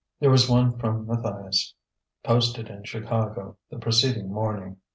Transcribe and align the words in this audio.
There 0.19 0.31
was 0.31 0.49
one 0.49 0.79
from 0.79 1.05
Matthias, 1.05 1.75
posted 2.23 2.69
in 2.71 2.85
Chicago 2.85 3.57
the 3.69 3.77
preceding 3.77 4.31
morning. 4.33 4.77